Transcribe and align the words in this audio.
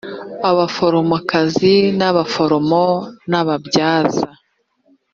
abaforomokazi 0.49 1.73
abaforomo 2.09 2.83
n 3.29 3.33
ababyaza 3.41 4.27